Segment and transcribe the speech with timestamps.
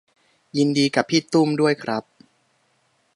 [0.57, 2.03] ยินดีกับพี่ตุ้มด้วยครับ